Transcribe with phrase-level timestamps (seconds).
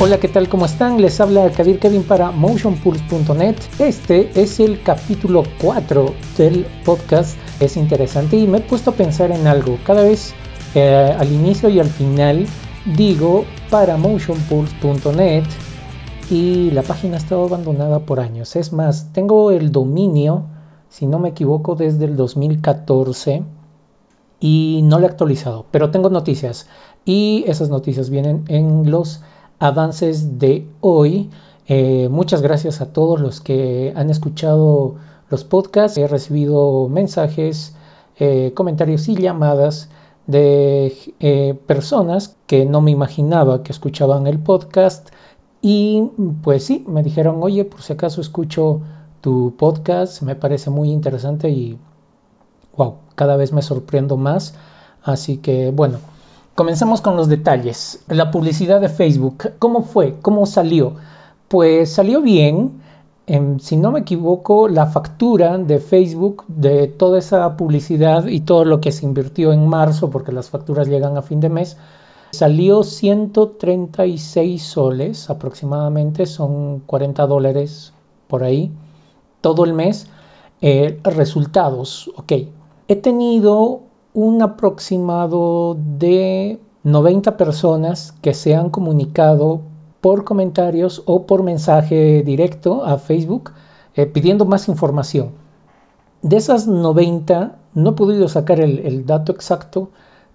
[0.00, 0.48] Hola, ¿qué tal?
[0.48, 1.02] ¿Cómo están?
[1.02, 3.56] Les habla Kadir Kevin para motionpulse.net.
[3.80, 7.36] Este es el capítulo 4 del podcast.
[7.58, 9.76] Es interesante y me he puesto a pensar en algo.
[9.84, 10.34] Cada vez
[10.76, 12.46] eh, al inicio y al final
[12.96, 15.42] digo para motionpulse.net
[16.30, 18.54] y la página ha estado abandonada por años.
[18.54, 20.44] Es más, tengo el dominio,
[20.88, 23.42] si no me equivoco, desde el 2014
[24.38, 26.68] y no lo he actualizado, pero tengo noticias
[27.04, 29.22] y esas noticias vienen en los
[29.58, 31.30] avances de hoy.
[31.66, 34.96] Eh, muchas gracias a todos los que han escuchado
[35.30, 35.98] los podcasts.
[35.98, 37.74] He recibido mensajes,
[38.18, 39.88] eh, comentarios y llamadas
[40.26, 45.08] de eh, personas que no me imaginaba que escuchaban el podcast.
[45.60, 46.10] Y
[46.42, 48.80] pues sí, me dijeron, oye, por si acaso escucho
[49.20, 51.78] tu podcast, me parece muy interesante y
[52.76, 54.54] wow, cada vez me sorprendo más.
[55.02, 55.98] Así que bueno,
[56.58, 58.02] Comencemos con los detalles.
[58.08, 60.16] La publicidad de Facebook, ¿cómo fue?
[60.20, 60.94] ¿Cómo salió?
[61.46, 62.82] Pues salió bien.
[63.60, 68.80] si no me equivoco, la factura de Facebook de toda esa publicidad y todo lo
[68.80, 71.76] que se invirtió en marzo, porque las facturas llegan a fin de mes,
[72.32, 77.92] salió 136 soles aproximadamente, son 40 dólares
[78.26, 78.72] por ahí,
[79.40, 80.08] todo el mes.
[80.60, 82.32] Eh, resultados, ok.
[82.88, 83.82] He tenido
[84.14, 89.60] un aproximado de 90 personas que se han comunicado
[90.00, 93.52] por comentarios o por mensaje directo a Facebook
[93.94, 95.32] eh, pidiendo más información.
[96.22, 99.90] De esas 90, no he podido sacar el, dato exacto,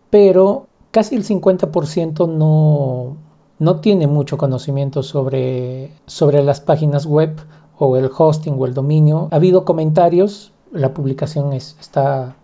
[0.10, 3.18] pero casi el 50% no,
[3.60, 7.36] no tiene mucho conocimiento sobre, sobre las páginas web
[7.78, 9.28] o el hosting o el dominio.
[9.32, 12.36] Ha habido comentarios, la publicación está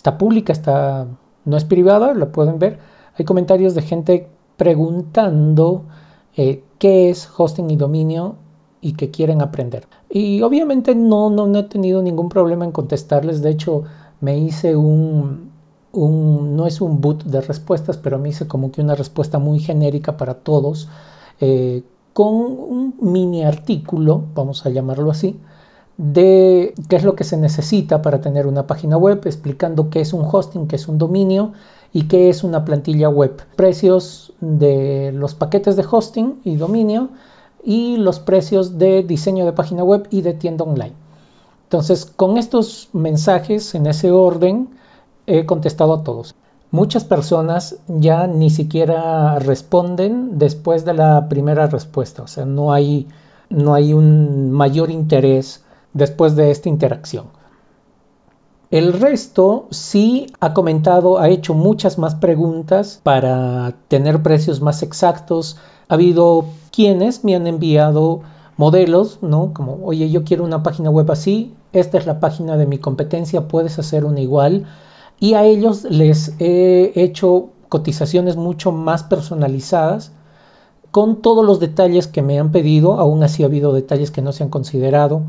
[0.00, 1.08] Está pública, está,
[1.44, 2.78] no es privada, lo pueden ver.
[3.18, 5.82] Hay comentarios de gente preguntando
[6.38, 8.36] eh, qué es hosting y dominio
[8.80, 9.86] y que quieren aprender.
[10.08, 13.42] Y obviamente no, no, no he tenido ningún problema en contestarles.
[13.42, 13.82] De hecho,
[14.22, 15.50] me hice un,
[15.92, 19.58] un, no es un boot de respuestas, pero me hice como que una respuesta muy
[19.58, 20.88] genérica para todos,
[21.42, 21.82] eh,
[22.14, 25.38] con un mini artículo, vamos a llamarlo así,
[26.00, 30.14] de qué es lo que se necesita para tener una página web, explicando qué es
[30.14, 31.52] un hosting, qué es un dominio
[31.92, 33.36] y qué es una plantilla web.
[33.54, 37.10] Precios de los paquetes de hosting y dominio
[37.62, 40.94] y los precios de diseño de página web y de tienda online.
[41.64, 44.70] Entonces, con estos mensajes en ese orden,
[45.26, 46.34] he contestado a todos.
[46.70, 53.06] Muchas personas ya ni siquiera responden después de la primera respuesta, o sea, no hay,
[53.50, 55.62] no hay un mayor interés
[55.92, 57.26] después de esta interacción.
[58.70, 65.56] El resto sí ha comentado, ha hecho muchas más preguntas para tener precios más exactos.
[65.88, 68.20] Ha habido quienes me han enviado
[68.56, 69.52] modelos, ¿no?
[69.54, 73.48] Como, oye, yo quiero una página web así, esta es la página de mi competencia,
[73.48, 74.66] puedes hacer una igual.
[75.18, 80.12] Y a ellos les he hecho cotizaciones mucho más personalizadas
[80.90, 84.32] con todos los detalles que me han pedido, aún así ha habido detalles que no
[84.32, 85.22] se han considerado.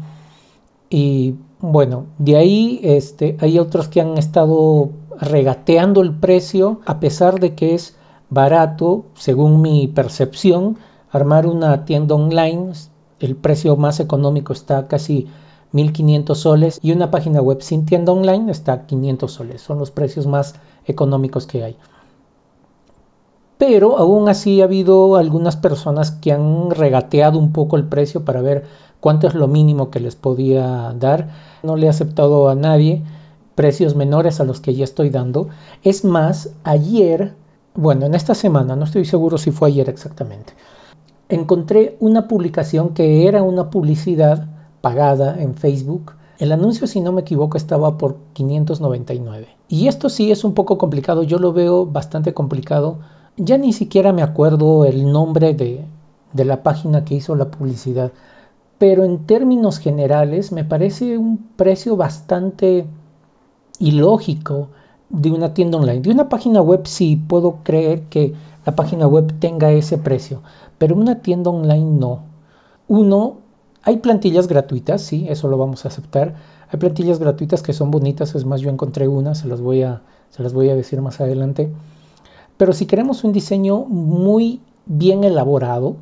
[0.91, 7.40] Y bueno, de ahí este, hay otros que han estado regateando el precio, a pesar
[7.40, 7.96] de que es
[8.29, 10.78] barato, según mi percepción,
[11.09, 12.74] armar una tienda online,
[13.22, 15.28] el precio más económico está casi
[15.72, 19.62] 1500 soles y una página web sin tienda online está 500 soles.
[19.62, 21.78] Son los precios más económicos que hay.
[23.57, 28.41] Pero aún así ha habido algunas personas que han regateado un poco el precio para
[28.41, 28.66] ver
[29.01, 31.29] cuánto es lo mínimo que les podía dar.
[31.63, 33.03] No le he aceptado a nadie
[33.56, 35.50] precios menores a los que ya estoy dando.
[35.84, 37.35] Es más, ayer,
[37.75, 40.53] bueno, en esta semana, no estoy seguro si fue ayer exactamente,
[41.28, 44.47] encontré una publicación que era una publicidad
[44.81, 46.13] pagada en Facebook.
[46.39, 49.47] El anuncio, si no me equivoco, estaba por 599.
[49.68, 53.00] Y esto sí es un poco complicado, yo lo veo bastante complicado.
[53.38, 55.86] Ya ni siquiera me acuerdo el nombre de,
[56.33, 58.12] de la página que hizo la publicidad
[58.81, 62.88] pero en términos generales me parece un precio bastante
[63.78, 64.69] ilógico
[65.12, 66.01] de una tienda online.
[66.01, 68.33] De una página web sí puedo creer que
[68.66, 70.42] la página web tenga ese precio,
[70.80, 72.24] pero una tienda online no.
[72.88, 73.38] Uno,
[73.83, 76.33] hay plantillas gratuitas, sí, eso lo vamos a aceptar.
[76.72, 80.01] Hay plantillas gratuitas que son bonitas, es más, yo encontré una, se las voy a,
[80.31, 81.72] se las voy a decir más adelante.
[82.57, 85.98] Pero si queremos un diseño muy bien elaborado,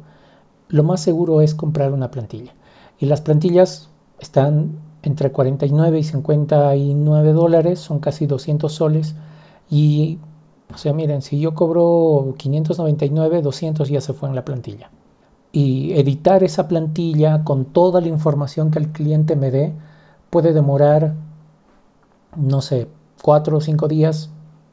[0.70, 2.54] lo más seguro es comprar una plantilla.
[3.00, 9.16] Y las plantillas están entre 49 y 59 dólares, son casi 200 soles.
[9.70, 10.20] Y,
[10.74, 14.92] o sea, miren, si yo cobro 599, 200 ya se fue en la plantilla.
[15.52, 19.74] y editar esa plantilla con toda la información que el cliente me dé
[20.30, 21.16] puede demorar,
[22.36, 22.88] no sé,
[23.24, 24.30] 4 o 5 días,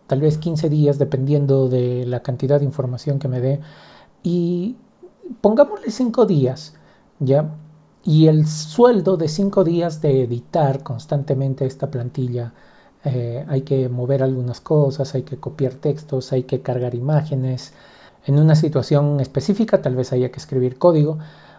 [0.06, 3.60] tal vez 15 días, dependiendo de la cantidad de información que me dé.
[4.22, 4.76] Y
[5.40, 6.74] pongámosle 5 días,
[7.20, 7.54] ¿ya?
[8.06, 12.54] Y el sueldo de 5 días de editar constantemente esta plantilla,
[13.04, 17.72] eh, hay que mover algunas cosas, hay que copiar textos, hay que cargar imágenes,
[18.24, 21.18] en una situación específica tal vez haya que escribir código,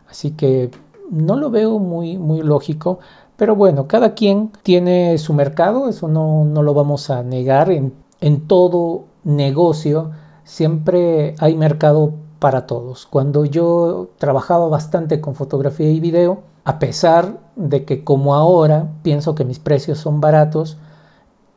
[0.09, 0.71] así que
[1.11, 2.99] no lo veo muy, muy lógico,
[3.35, 7.94] pero bueno, cada quien tiene su mercado, eso no, no lo vamos a negar, en,
[8.21, 10.11] en todo negocio
[10.45, 13.05] siempre hay mercado para todos.
[13.05, 19.35] Cuando yo trabajaba bastante con fotografía y video, a pesar de que como ahora pienso
[19.35, 20.77] que mis precios son baratos,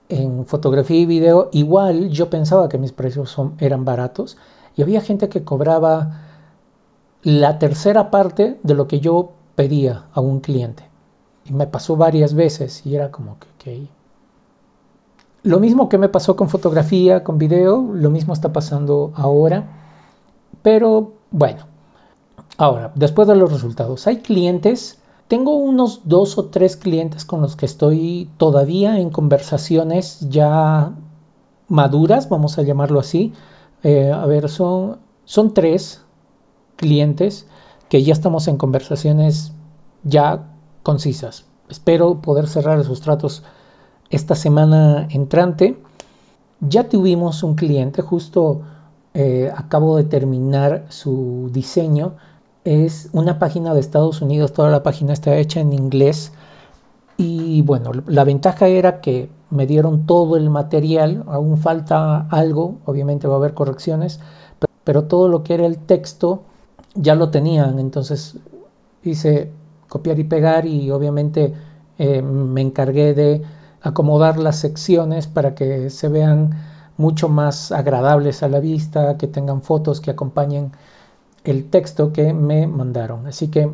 [0.08, 4.36] en fotografía y video igual yo pensaba que mis precios eran baratos
[4.76, 6.22] y había gente que cobraba
[7.22, 10.84] la tercera parte de lo que yo pedía a un cliente.
[11.44, 13.88] Y me pasó varias veces y era como que...
[15.42, 19.79] Lo mismo que me pasó con fotografía, con video, lo mismo está pasando ahora.
[20.62, 21.66] Pero bueno,
[22.58, 24.98] ahora, después de los resultados, hay clientes,
[25.28, 30.92] tengo unos dos o tres clientes con los que estoy todavía en conversaciones ya
[31.68, 33.32] maduras, vamos a llamarlo así,
[33.82, 36.02] eh, a ver, son, son tres
[36.76, 37.46] clientes
[37.88, 39.52] que ya estamos en conversaciones
[40.02, 40.48] ya
[40.82, 41.44] concisas.
[41.68, 43.42] Espero poder cerrar esos tratos
[44.10, 45.80] esta semana entrante.
[46.60, 48.62] Ya tuvimos un cliente, justo
[49.14, 52.16] eh, acabo de terminar su diseño.
[52.64, 56.32] Es una página de Estados Unidos, toda la página está hecha en inglés.
[57.16, 63.26] Y bueno, la ventaja era que me dieron todo el material, aún falta algo, obviamente
[63.26, 64.20] va a haber correcciones,
[64.84, 66.42] pero todo lo que era el texto
[66.94, 68.36] ya lo tenían, entonces
[69.02, 69.50] hice
[69.88, 71.52] copiar y pegar y obviamente
[71.98, 73.42] eh, me encargué de
[73.82, 76.50] acomodar las secciones para que se vean
[77.00, 80.72] mucho más agradables a la vista, que tengan fotos que acompañen
[81.44, 83.26] el texto que me mandaron.
[83.26, 83.72] Así que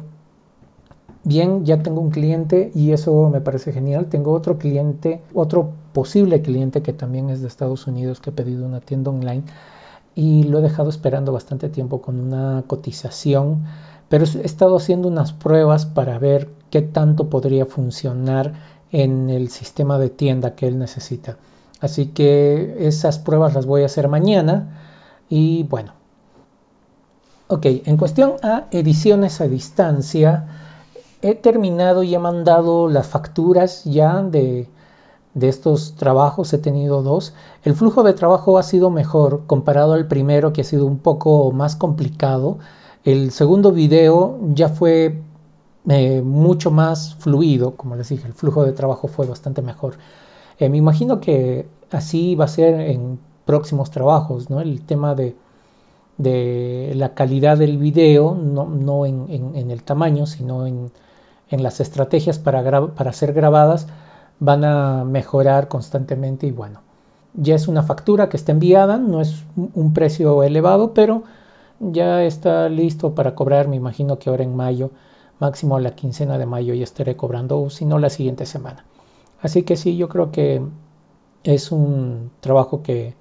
[1.25, 4.07] bien, ya tengo un cliente y eso me parece genial.
[4.07, 8.65] Tengo otro cliente, otro posible cliente que también es de Estados Unidos que ha pedido
[8.65, 9.43] una tienda online
[10.15, 13.65] y lo he dejado esperando bastante tiempo con una cotización,
[14.09, 18.55] pero he estado haciendo unas pruebas para ver qué tanto podría funcionar
[18.93, 21.37] en el sistema de tienda que él necesita.
[21.81, 24.81] Así que esas pruebas las voy a hacer mañana
[25.29, 25.93] y bueno.
[27.49, 30.49] Ok, en cuestión a ediciones a distancia,
[31.23, 34.69] he terminado y he mandado las facturas ya de,
[35.41, 37.35] estos trabajos, he tenido dos.
[37.63, 41.53] El flujo de trabajo ha sido mejor comparado al primero que ha sido un poco
[41.53, 42.59] más complicado.
[43.05, 45.23] El segundo video ya fue
[45.89, 49.99] eh, mucho más fluido, como les dije, el flujo de trabajo fue bastante mejor.
[50.59, 54.61] Eh, me imagino que así va a ser en próximos trabajos, ¿no?
[54.61, 55.37] El tema de,
[56.95, 60.91] la calidad del video, no, en el tamaño, sino en,
[61.51, 63.87] las estrategias para, para ser grabadas
[64.41, 66.81] van a mejorar constantemente y bueno,
[67.35, 71.23] ya es una factura que está enviada, no es un precio elevado, pero
[71.81, 74.91] ya está listo para cobrar, me imagino que ahora en mayo,
[75.39, 78.85] máximo la quincena de mayo ya estaré cobrando, o si no la siguiente semana.
[79.41, 80.63] Así que sí, yo creo que
[81.45, 83.15] es un trabajo que,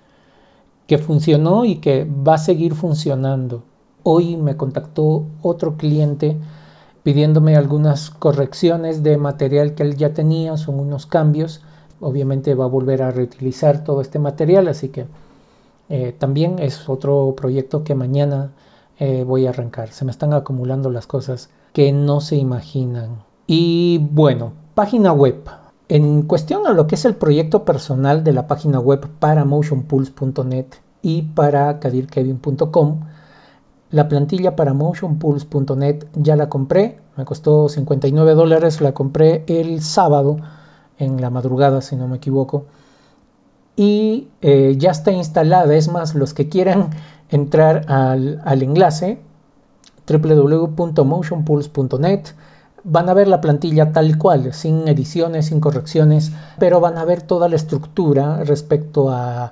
[0.88, 3.64] que funcionó y que va a seguir funcionando.
[4.04, 6.38] Hoy me contactó otro cliente
[7.04, 11.62] pidiéndome algunas correcciones de material que él ya tenía, son unos cambios.
[12.00, 15.06] Obviamente va a volver a reutilizar todo este material, así que
[15.90, 18.52] eh, también es otro proyecto que mañana
[18.98, 19.90] eh, voy a arrancar.
[19.92, 23.24] Se me están acumulando las cosas que no se imaginan.
[23.46, 25.44] Y bueno, página web.
[25.88, 30.66] En cuestión a lo que es el proyecto personal de la página web para motionpulse.net
[31.04, 33.02] y para kadirkevin.com,
[33.92, 40.38] la plantilla para motionpulse.net ya la compré, me costó 59 dólares, la compré el sábado
[40.98, 42.66] en la madrugada si no me equivoco.
[43.76, 46.90] Y eh, ya está instalada, es más, los que quieran
[47.30, 49.20] entrar al, al enlace
[50.08, 52.30] www.motionpulse.net
[52.86, 57.22] van a ver la plantilla tal cual, sin ediciones, sin correcciones, pero van a ver
[57.22, 59.52] toda la estructura respecto a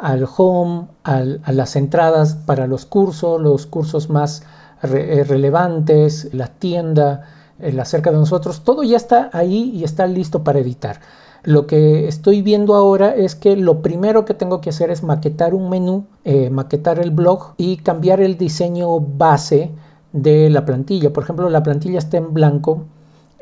[0.00, 4.42] al home, a las entradas para los cursos, los cursos más
[4.82, 7.26] eh, relevantes, la tienda,
[7.58, 11.00] el acerca de nosotros, todo ya está ahí y está listo para editar.
[11.42, 15.54] Lo que estoy viendo ahora es que lo primero que tengo que hacer es maquetar
[15.54, 19.70] un menú, eh, maquetar el blog y cambiar el diseño base
[20.12, 21.12] de la plantilla.
[21.12, 22.84] Por ejemplo, la plantilla está en blanco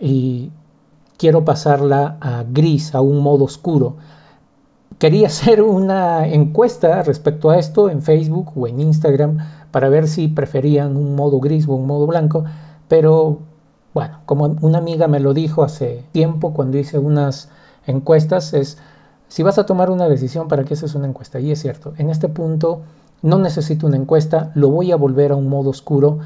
[0.01, 0.51] y
[1.17, 3.97] quiero pasarla a gris, a un modo oscuro.
[4.99, 9.39] Quería hacer una encuesta respecto a esto en Facebook o en Instagram
[9.71, 12.45] para ver si preferían un modo gris o un modo blanco,
[12.89, 13.41] pero
[13.93, 17.49] bueno, como una amiga me lo dijo hace tiempo cuando hice unas
[17.87, 18.79] encuestas, es
[19.29, 21.39] si vas a tomar una decisión, ¿para qué haces una encuesta?
[21.41, 22.83] Y es cierto, en este punto
[23.23, 26.21] no necesito una encuesta, lo voy a volver a un modo oscuro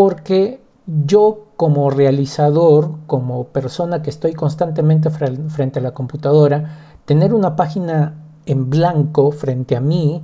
[0.00, 7.54] porque yo como realizador, como persona que estoy constantemente frente a la computadora, tener una
[7.54, 8.14] página
[8.46, 10.22] en blanco frente a mí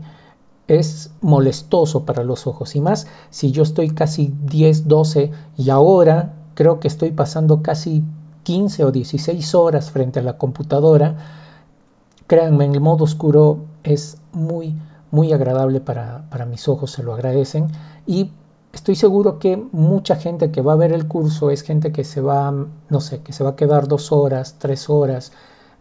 [0.66, 6.33] es molestoso para los ojos y más si yo estoy casi 10, 12 y ahora
[6.54, 8.02] creo que estoy pasando casi
[8.45, 11.16] 15 o 16 horas frente a la computadora.
[12.26, 14.75] Créanme, el modo oscuro es muy,
[15.11, 17.68] muy agradable para, para mis ojos, se lo agradecen
[18.06, 18.30] y
[18.76, 22.21] estoy seguro que mucha gente que va a ver el curso es gente que se
[22.21, 22.52] va,
[22.90, 25.33] no sé, que se va a quedar dos horas, tres horas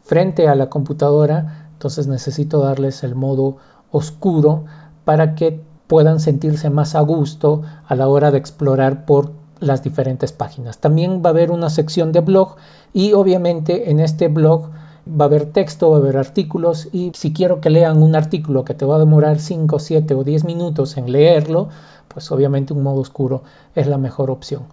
[0.02, 3.58] frente a la computadora, entonces necesito darles el modo
[3.92, 4.64] oscuro
[5.04, 10.32] para que puedan sentirse más a gusto a la hora de explorar por las diferentes
[10.32, 10.78] páginas.
[10.78, 12.56] También va a haber una sección de blog
[12.94, 14.70] y obviamente en este blog
[15.08, 18.64] va a haber texto, va a haber artículos y si quiero que lean un artículo
[18.64, 21.70] que te va a demorar 5, 7 o 10 minutos en leerlo,
[22.08, 23.44] pues obviamente un modo oscuro
[23.76, 24.64] es la mejor opción.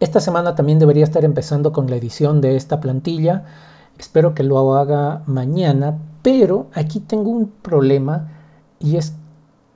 [0.00, 3.44] Esta semana también debería estar empezando con la edición de esta plantilla.
[3.98, 8.32] Espero que lo haga mañana, pero aquí tengo un problema
[8.80, 9.14] y es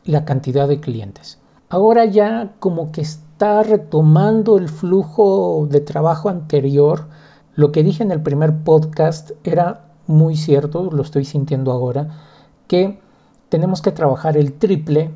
[0.04, 1.38] la cantidad de clientes.
[1.68, 7.06] Ahora ya como que está retomando el flujo de trabajo anterior.
[7.54, 12.18] Lo que dije en el primer podcast era muy cierto, lo estoy sintiendo ahora,
[12.66, 13.00] que
[13.49, 15.11] tenemos que trabajar el triple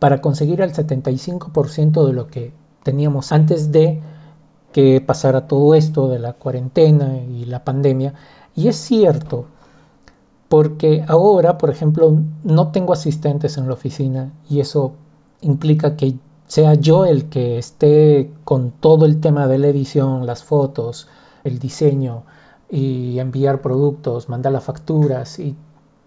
[0.00, 2.52] para conseguir el 75% de lo que
[2.82, 4.00] teníamos antes de
[4.72, 8.14] que pasara todo esto de la cuarentena y la pandemia.
[8.56, 9.46] Y es cierto,
[10.48, 14.94] porque ahora, por ejemplo, no tengo asistentes en la oficina y eso
[15.42, 16.16] implica que
[16.46, 21.06] sea yo el que esté con todo el tema de la edición, las fotos,
[21.44, 22.24] el diseño
[22.68, 25.56] y enviar productos, mandar las facturas y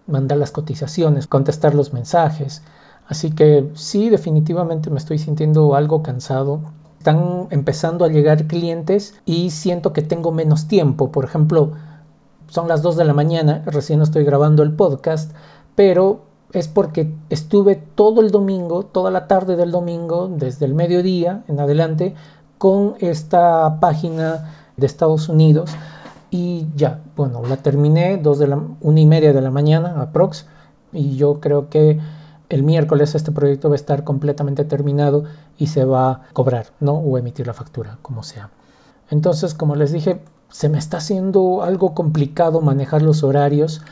[0.06, 2.62] mandar las cotizaciones, contestar los mensajes.
[3.06, 6.60] Así que sí, definitivamente me estoy sintiendo algo cansado.
[6.98, 11.12] Están empezando a llegar clientes y siento que tengo menos tiempo.
[11.12, 11.72] Por ejemplo,
[12.48, 15.32] son las 2 de la mañana, recién estoy grabando el podcast,
[15.74, 21.42] pero es porque estuve todo el domingo, toda la tarde del domingo, desde el mediodía
[21.48, 22.14] en adelante,
[22.58, 25.70] con esta página de Estados Unidos
[26.30, 30.46] y ya, bueno, la terminé dos de la y media de la mañana aprox
[30.92, 32.00] y yo creo que
[32.54, 35.24] el miércoles este proyecto va a estar completamente terminado
[35.58, 36.92] y se va a cobrar, ¿no?
[36.92, 38.50] O emitir la factura, como sea.
[39.10, 40.20] Entonces, como les dije,
[40.50, 43.82] se me está haciendo algo complicado manejar los horarios.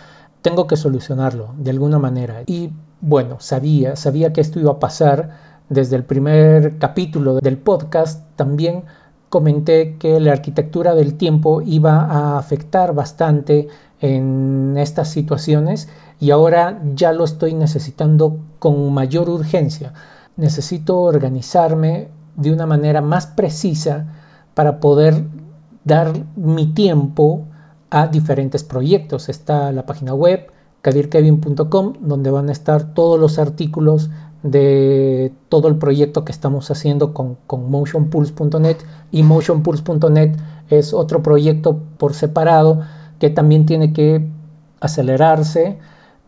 [0.43, 2.45] Tengo que solucionarlo de alguna manera.
[2.47, 5.31] Y bueno, sabía, sabía que esto iba a pasar.
[5.69, 8.85] Desde el primer capítulo del podcast también
[9.29, 13.67] comenté que la arquitectura del tiempo iba a afectar bastante
[14.01, 15.89] en estas situaciones
[16.21, 19.93] y ahora ya lo estoy necesitando con mayor urgencia.
[20.37, 24.07] Necesito organizarme de una manera más precisa
[24.55, 25.25] para poder
[25.83, 27.43] dar mi tiempo
[27.91, 29.29] a diferentes proyectos.
[29.29, 34.11] Está la página web kadirkevin.com donde van a estar todos los artículos
[34.45, 38.77] de todo el proyecto que estamos haciendo con, con motionpulse.net
[39.11, 40.37] y motionpulse.net
[40.71, 42.83] es otro proyecto por separado
[43.19, 44.25] que también tiene que
[44.79, 45.81] acelerarse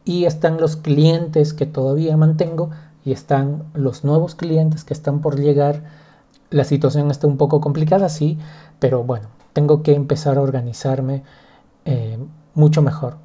[0.05, 2.71] y están los clientes que todavía mantengo
[3.05, 5.83] y están los nuevos clientes que están por llegar.
[6.51, 8.39] La situación está un poco complicada, sí,
[8.79, 11.23] pero bueno, tengo que empezar a organizarme
[11.85, 12.19] eh,
[12.55, 13.17] mucho mejor.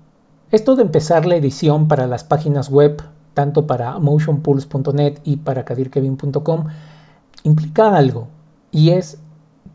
[0.52, 3.02] Esto de empezar la edición para las páginas web,
[3.34, 6.66] tanto para motionpulse.net y para kadirkevin.com,
[7.44, 8.28] implica algo
[8.72, 9.20] y es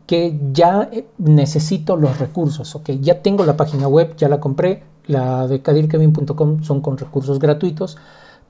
[0.05, 5.47] que ya necesito los recursos, ok, ya tengo la página web, ya la compré, la
[5.47, 7.97] de kadirkevin.com son con recursos gratuitos,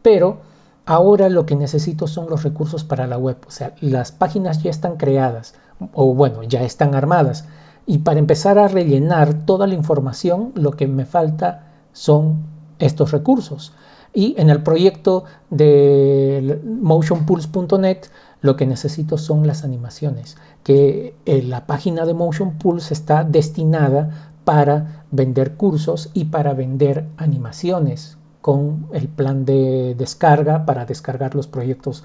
[0.02, 0.40] pero
[0.86, 3.38] ahora lo que necesito son los recursos para la web.
[3.48, 5.56] O sea, las páginas ya están creadas
[5.94, 7.46] o bueno, ya están armadas.
[7.86, 12.44] Y para empezar a rellenar toda la información, lo que me falta son
[12.80, 13.74] estos recursos.
[14.14, 18.06] Y en el proyecto de motionpulse.net
[18.42, 24.30] lo que necesito son las animaciones, que eh, la página de Motion Pulse está destinada
[24.44, 31.48] para vender cursos y para vender animaciones con el plan de descarga para descargar los
[31.48, 32.04] proyectos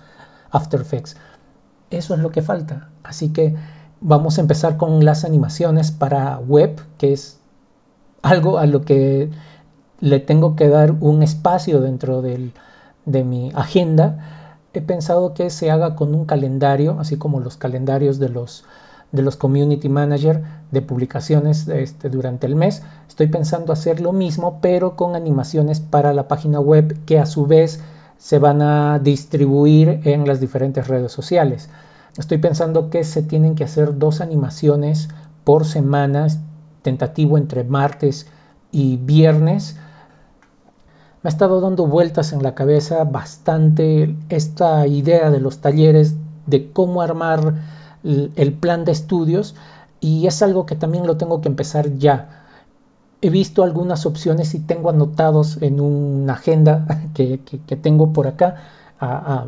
[0.50, 1.16] After Effects.
[1.90, 2.88] eso es lo que falta.
[3.02, 3.54] Así que
[4.00, 7.38] vamos a empezar con las animaciones para web, que es
[8.22, 9.30] algo a lo que
[10.00, 14.56] le tengo que dar un espacio dentro de mi agenda.
[14.72, 18.64] He pensado que se haga con un calendario, así como los calendarios de los,
[19.12, 22.82] de los community manager de publicaciones este, durante el mes.
[23.08, 27.46] Estoy pensando hacer lo mismo, pero con animaciones para la página web que a su
[27.46, 27.80] vez
[28.18, 31.68] se van a distribuir en las diferentes redes sociales.
[32.16, 35.08] Estoy pensando que se tienen que hacer dos animaciones
[35.44, 36.26] por semana,
[36.82, 38.26] tentativo entre martes
[38.72, 39.76] y viernes.
[41.22, 46.14] Me ha estado dando vueltas en la cabeza bastante esta idea de los talleres,
[46.46, 47.54] de cómo armar
[48.02, 49.54] el plan de estudios
[50.00, 52.46] y es algo que también lo tengo que empezar ya.
[53.22, 57.38] He visto algunas opciones y tengo anotados en una agenda que,
[57.82, 58.56] tengo por acá
[58.98, 59.46] a,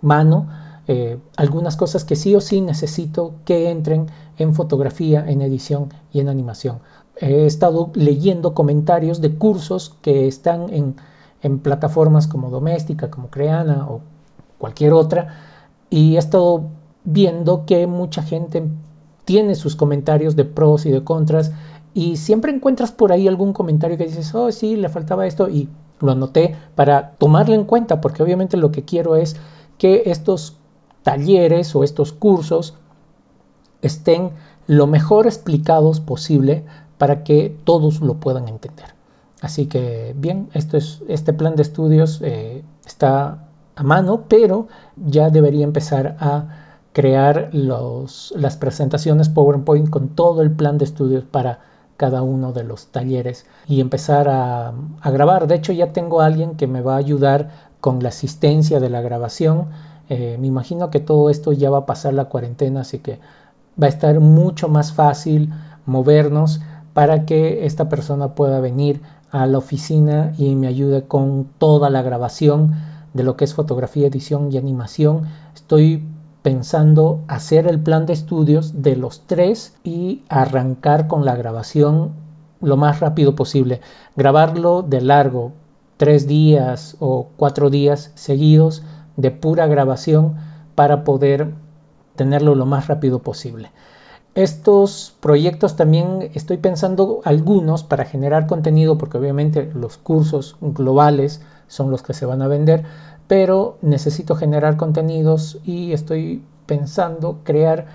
[0.00, 0.48] mano
[0.88, 4.06] eh, algunas cosas que sí o sí necesito que entren
[4.38, 6.78] en fotografía, en edición y en animación.
[7.16, 10.96] He estado leyendo comentarios de cursos que están en,
[11.42, 14.00] en plataformas como Doméstica, como Creana o
[14.58, 15.34] cualquier otra
[15.90, 16.70] y he estado
[17.04, 18.62] viendo que mucha gente
[19.24, 21.52] tiene sus comentarios de pros y de contras
[21.94, 25.68] y siempre encuentras por ahí algún comentario que dices, oh sí, le faltaba esto y
[26.00, 29.36] lo anoté para tomarlo en cuenta porque obviamente lo que quiero es
[29.78, 30.56] que estos
[31.02, 32.74] talleres o estos cursos
[33.82, 34.30] estén
[34.66, 36.64] lo mejor explicados posible
[36.98, 38.94] para que todos lo puedan entender.
[39.40, 45.30] Así que bien, esto es, este plan de estudios eh, está a mano, pero ya
[45.30, 51.60] debería empezar a crear las presentaciones PowerPoint con todo el plan de estudios para
[51.96, 54.72] cada uno de los talleres y empezar a,
[55.04, 55.46] grabar.
[55.46, 58.90] De hecho, ya tengo a alguien que me va a ayudar con la asistencia de
[58.90, 59.66] la grabación.
[60.08, 63.20] Eh, me imagino que todo esto ya va a pasar la cuarentena, así que
[63.80, 65.52] va a estar mucho más fácil
[65.86, 66.60] movernos
[66.94, 69.00] para que esta persona pueda venir
[69.30, 72.74] a la oficina y me ayude con toda la grabación
[73.14, 75.28] de lo que es fotografía, edición y animación.
[75.54, 76.04] Estoy
[76.42, 82.12] pensando hacer el plan de estudios de los tres y arrancar con la grabación
[82.60, 83.80] lo más rápido posible.
[84.16, 85.52] Grabarlo de largo,
[85.96, 88.82] tres días o cuatro días seguidos
[89.16, 90.36] de pura grabación
[90.74, 91.52] para poder
[92.16, 93.70] tenerlo lo más rápido posible.
[94.34, 101.90] Estos proyectos también estoy pensando algunos para generar contenido porque obviamente los cursos globales son
[101.90, 102.84] los que se van a vender,
[103.26, 107.86] pero necesito generar contenidos y estoy pensando crear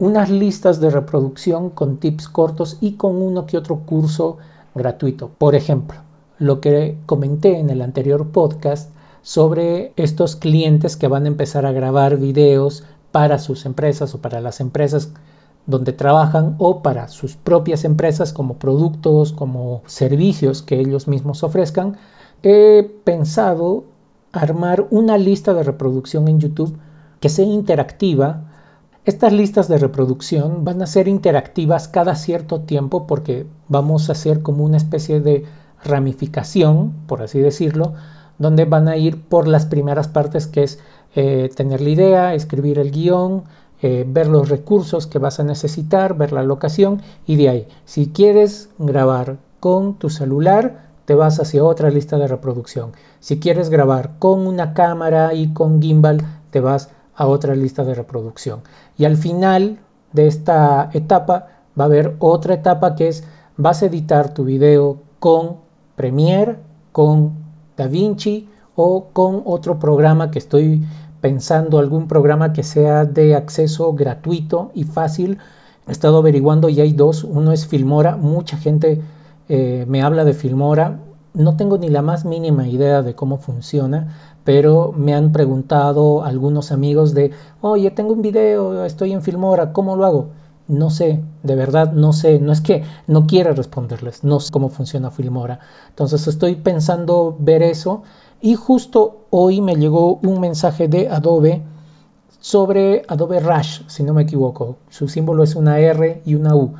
[0.00, 4.38] unas listas de reproducción con tips cortos y con uno que otro curso
[4.74, 5.30] gratuito.
[5.38, 6.00] Por ejemplo,
[6.38, 8.90] lo que comenté en el anterior podcast
[9.22, 14.40] sobre estos clientes que van a empezar a grabar videos para sus empresas o para
[14.40, 15.12] las empresas
[15.68, 21.98] donde trabajan o para sus propias empresas como productos, como servicios que ellos mismos ofrezcan,
[22.42, 23.84] he pensado
[24.32, 26.78] armar una lista de reproducción en YouTube
[27.20, 28.44] que sea interactiva.
[29.04, 34.40] Estas listas de reproducción van a ser interactivas cada cierto tiempo porque vamos a hacer
[34.40, 35.44] como una especie de
[35.84, 37.92] ramificación, por así decirlo,
[38.38, 40.78] donde van a ir por las primeras partes que es
[41.14, 43.44] eh, tener la idea, escribir el guion,
[43.82, 48.08] eh, ver los recursos que vas a necesitar, ver la locación y de ahí, si
[48.08, 52.92] quieres grabar con tu celular, te vas hacia otra lista de reproducción.
[53.20, 56.18] Si quieres grabar con una cámara y con gimbal,
[56.50, 58.60] te vas a otra lista de reproducción.
[58.96, 59.78] Y al final
[60.12, 63.24] de esta etapa va a haber otra etapa que es
[63.56, 65.56] vas a editar tu video con
[65.96, 66.56] Premiere,
[66.92, 67.32] con
[67.76, 70.84] DaVinci o con otro programa que estoy
[71.20, 75.38] pensando, algún programa que sea de acceso gratuito y fácil.
[75.86, 77.24] He estado averiguando y hay dos.
[77.24, 78.16] Uno es Filmora.
[78.16, 79.00] Mucha gente
[79.48, 81.00] eh, me habla de Filmora.
[81.34, 86.72] No tengo ni la más mínima idea de cómo funciona, pero me han preguntado algunos
[86.72, 90.28] amigos de, oye, tengo un video, estoy en Filmora, ¿cómo lo hago?
[90.68, 94.68] No sé, de verdad no sé, no es que no quiera responderles, no sé cómo
[94.68, 95.60] funciona Filmora.
[95.90, 98.02] Entonces estoy pensando ver eso
[98.40, 101.62] y justo hoy me llegó un mensaje de Adobe
[102.40, 104.76] sobre Adobe Rush, si no me equivoco.
[104.90, 106.74] Su símbolo es una R y una U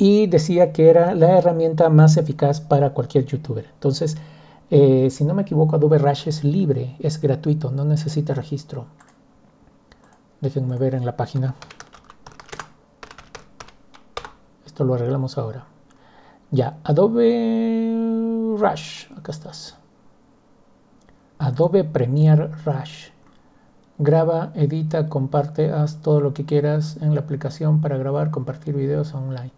[0.00, 3.66] y decía que era la herramienta más eficaz para cualquier youtuber.
[3.74, 4.16] Entonces,
[4.70, 8.86] eh, si no me equivoco, Adobe Rush es libre, es gratuito, no necesita registro.
[10.40, 11.54] Déjenme ver en la página.
[14.64, 15.66] Esto lo arreglamos ahora.
[16.50, 19.79] Ya, Adobe Rush, acá estás.
[21.42, 23.08] Adobe Premiere Rush.
[23.96, 29.14] graba, edita, comparte, haz todo lo que quieras en la aplicación para grabar, compartir videos
[29.14, 29.50] online.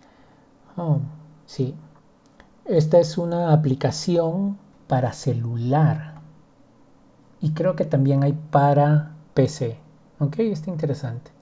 [0.76, 1.00] Oh,
[1.44, 1.74] sí.
[2.66, 6.20] Esta es una aplicación para celular.
[7.40, 9.76] Y creo que también hay para PC.
[10.20, 11.32] Ok, está interesante.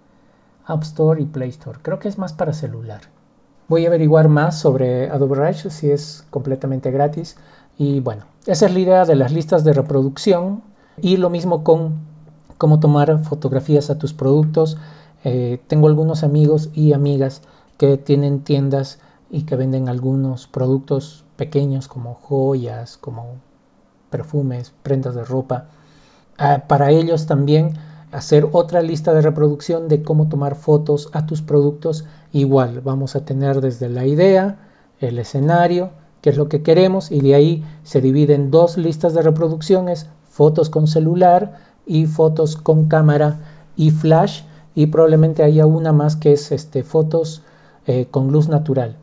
[0.64, 1.80] App Store y Play Store.
[1.82, 3.02] Creo que es más para celular.
[3.68, 7.36] Voy a averiguar más sobre Adobe Rush si es completamente gratis.
[7.80, 10.60] Y bueno, esa es la idea de las listas de reproducción.
[11.00, 11.94] Y lo mismo con
[12.58, 14.76] cómo tomar fotografías a tus productos.
[15.24, 17.40] Eh, tengo algunos amigos y amigas
[17.78, 18.98] que tienen tiendas
[19.30, 23.36] y que venden algunos productos pequeños como joyas, como
[24.10, 25.68] perfumes, prendas de ropa.
[26.36, 27.78] Ah, para ellos también
[28.12, 32.04] hacer otra lista de reproducción de cómo tomar fotos a tus productos.
[32.30, 34.58] Igual vamos a tener desde la idea,
[35.00, 39.22] el escenario, que es lo que queremos, y de ahí se dividen dos listas de
[39.22, 43.40] reproducciones, fotos con celular y fotos con cámara
[43.76, 44.42] y flash
[44.74, 47.42] y probablemente haya una más que es este, fotos
[47.86, 48.96] eh, con luz natural.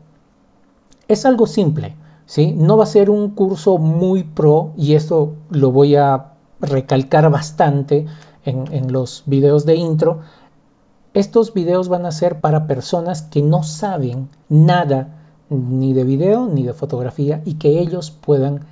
[1.08, 1.94] Es algo simple,
[2.26, 2.52] ¿sí?
[2.52, 8.06] No va a ser un curso muy pro y esto lo voy a recalcar bastante
[8.44, 10.20] en, en los videos de intro.
[11.14, 15.17] Estos videos van a ser para personas que no saben nada
[15.50, 18.66] ni de video ni de fotografía y que ellos puedan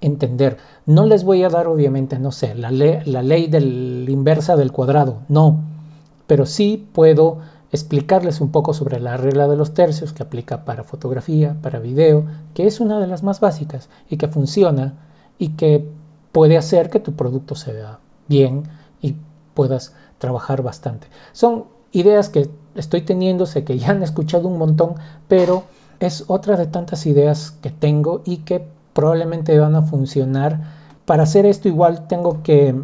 [0.00, 0.58] entender.
[0.84, 5.60] No les voy a dar, obviamente, no sé, la, ley del inversa del cuadrado, no,
[6.26, 7.38] pero sí puedo
[7.70, 12.26] explicarles un poco sobre la regla de los tercios que aplica para fotografía, para video,
[12.52, 14.94] que es una de las más básicas y que funciona
[15.38, 15.88] y que
[16.32, 18.64] puede hacer que tu producto se vea bien
[19.00, 19.16] y
[19.54, 21.06] puedas trabajar bastante.
[21.32, 24.94] Son ideas que estoy teniendo, sé que ya han escuchado un montón,
[25.28, 25.64] pero
[26.06, 30.60] es otra de tantas ideas que tengo y que probablemente van a funcionar.
[31.04, 32.74] Para hacer esto igual tengo que,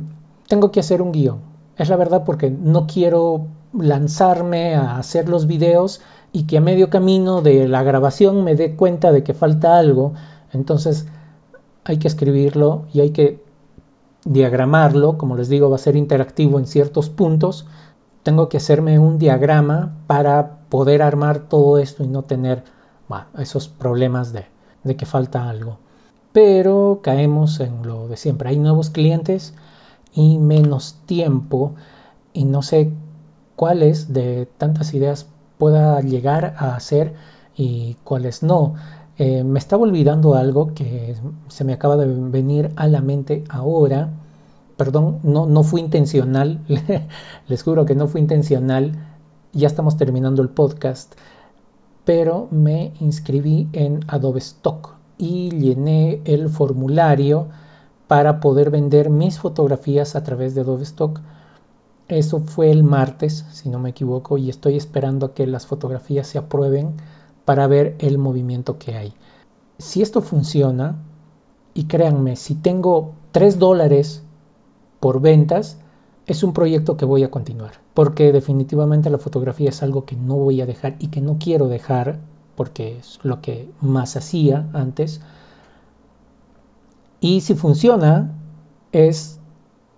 [0.46, 1.38] tengo que hacer un guion.
[1.76, 6.00] Es la verdad porque no quiero lanzarme a hacer los videos
[6.32, 10.14] y que a medio camino de la grabación me dé cuenta de que falta algo.
[10.52, 11.06] Entonces
[11.84, 13.42] hay que escribirlo y hay que
[14.24, 15.18] diagramarlo.
[15.18, 17.66] Como les digo, va a ser interactivo en ciertos puntos.
[18.22, 22.64] Tengo que hacerme un diagrama para poder armar todo esto y no tener
[23.38, 24.46] esos problemas de,
[24.84, 25.78] de que falta algo
[26.32, 28.50] pero caemos en lo de siempre.
[28.50, 29.54] Hay nuevos clientes
[30.14, 31.74] y menos tiempo
[32.32, 32.92] y no sé
[33.56, 35.26] cuáles de tantas ideas
[35.58, 37.14] pueda llegar a hacer
[37.56, 38.74] y cuáles no.
[39.18, 41.16] Eh, me estaba olvidando algo que
[41.48, 44.10] se me acaba de venir a la mente ahora.
[44.76, 46.60] Perdón, no, no fue intencional.
[47.48, 48.92] Les juro que no fue intencional.
[49.52, 51.14] Ya estamos terminando el podcast.
[52.08, 57.48] Pero me inscribí en Adobe Stock y llené el formulario
[58.06, 61.20] para poder vender mis fotografías a través de Adobe Stock.
[62.08, 66.26] Eso fue el martes, si no me equivoco, y estoy esperando a que las fotografías
[66.26, 66.94] se aprueben
[67.44, 69.12] para ver el movimiento que hay.
[69.76, 70.96] Si esto funciona,
[71.74, 74.22] y créanme, si tengo 3 dólares
[74.98, 75.76] por ventas,
[76.26, 80.36] es un proyecto que voy a continuar, porque definitivamente la fotografía es algo que no
[80.36, 82.20] voy a dejar y que no quiero dejar
[82.54, 85.20] porque es lo que más hacía antes.
[87.20, 88.30] Y si funciona,
[88.92, 89.40] es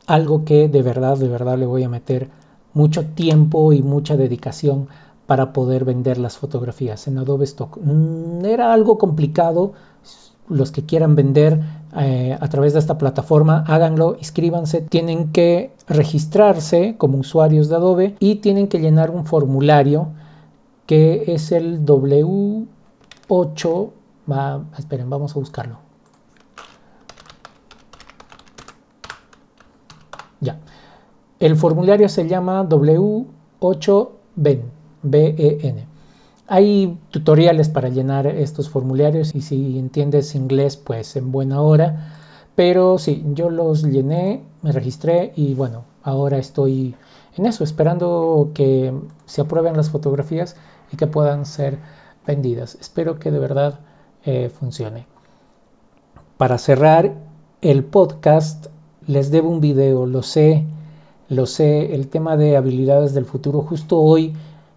[0.06, 2.30] algo que de verdad, de verdad le voy a meter
[2.72, 4.88] mucho tiempo y mucha dedicación
[5.26, 7.76] para poder vender las fotografías en Adobe Stock.
[7.82, 9.74] Mm, era algo complicado.
[10.48, 11.60] Los que quieran vender
[11.96, 14.83] eh, a través de esta plataforma, háganlo, inscríbanse.
[14.83, 20.11] Tienen que registrarse como usuarios de Adobe y tienen que llenar un formulario
[20.87, 23.90] que es el W8.
[24.31, 25.79] Va, esperen, vamos a buscarlo.
[30.40, 30.59] Ya.
[31.38, 34.61] El formulario se llama W8BEN.
[35.03, 35.89] B-E-N.
[36.52, 42.12] Hay tutoriales para llenar estos formularios y si entiendes inglés, pues en buena hora.
[42.56, 46.96] Pero sí, yo los llené, me registré y bueno, ahora estoy
[47.36, 48.92] en eso, esperando que
[49.26, 50.56] se aprueben las fotografías
[50.92, 51.78] y que puedan ser
[52.26, 52.76] vendidas.
[52.80, 53.78] Espero que de verdad
[54.24, 55.06] eh, funcione.
[56.36, 57.14] Para cerrar
[57.62, 58.66] el podcast,
[59.06, 60.64] les debo un video, lo sé,
[61.28, 63.62] lo sé, el tema de habilidades del futuro.
[63.62, 64.34] Justo hoy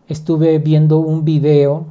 [0.08, 1.86] estuve viendo un video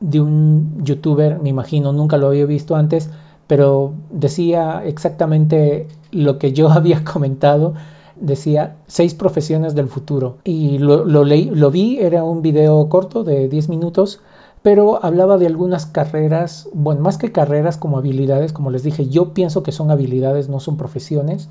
[0.00, 3.10] de un youtuber, me imagino, nunca lo había visto antes,
[3.46, 7.74] pero decía exactamente lo que yo había comentado
[8.16, 13.48] decía seis profesiones del futuro y lo, leí, lo vi, era un video corto de
[13.48, 14.20] 10 minutos,
[14.62, 19.34] pero hablaba de algunas carreras, bueno, más que carreras como habilidades, como les dije, yo
[19.34, 21.48] pienso que son habilidades, no son profesiones.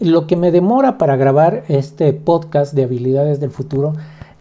[0.00, 3.92] Lo que me demora para grabar este podcast de habilidades del futuro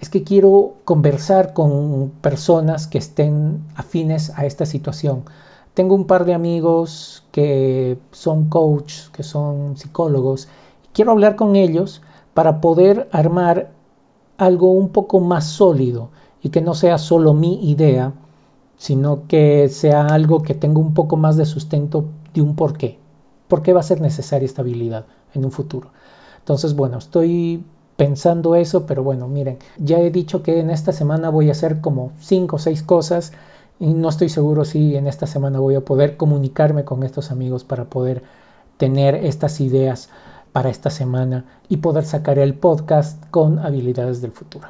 [0.02, 5.26] es que quiero conversar con personas que estén afines a esta situación.
[5.76, 10.50] Tengo un par de amigos que son coaches, que son psicólogos.
[10.92, 12.02] Quiero hablar con ellos
[12.34, 13.72] para poder armar
[14.38, 16.10] algo un poco más sólido
[16.42, 18.14] y que no sea solo mi idea,
[18.78, 22.98] sino que sea algo que tenga un poco más de sustento de un porqué.
[23.48, 25.92] ¿Por qué va a ser necesaria esta habilidad en un futuro?
[26.40, 27.64] Entonces, bueno, estoy
[28.02, 31.82] pensando eso, pero bueno, miren, ya he dicho que en esta semana voy a hacer
[31.82, 33.32] como cinco o seis cosas
[33.80, 37.64] y no estoy seguro si en esta semana voy a poder comunicarme con estos amigos
[37.64, 38.24] para poder
[38.78, 40.10] tener estas ideas
[40.52, 44.70] para esta semana y poder sacar el podcast con habilidades del futuro.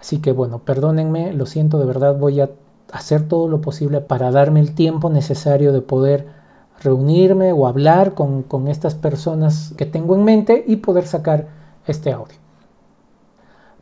[0.00, 2.50] Así que bueno, perdónenme, lo siento de verdad, voy a
[2.90, 6.26] hacer todo lo posible para darme el tiempo necesario de poder
[6.82, 11.46] reunirme o hablar con, con estas personas que tengo en mente y poder sacar
[11.86, 12.42] este audio.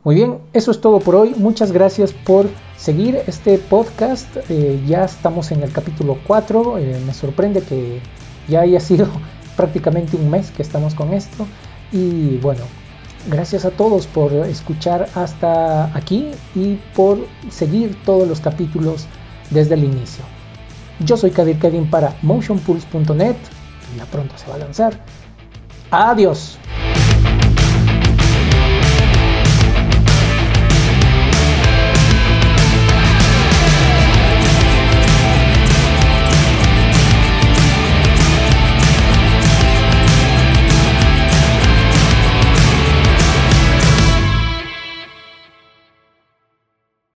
[0.03, 1.35] Muy bien, eso es todo por hoy.
[1.37, 4.35] Muchas gracias por seguir este podcast.
[4.49, 6.79] Eh, ya estamos en el capítulo 4.
[6.79, 8.01] Eh, me sorprende que
[8.47, 9.07] ya haya sido
[9.55, 11.45] prácticamente un mes que estamos con esto.
[11.91, 12.63] Y bueno,
[13.27, 17.19] gracias a todos por escuchar hasta aquí y por
[17.51, 19.05] seguir todos los capítulos
[19.51, 20.23] desde el inicio.
[21.05, 23.35] Yo soy Kadir Kevin para motionpulse.net.
[23.95, 24.99] Ya pronto se va a lanzar.
[25.91, 26.57] Adiós.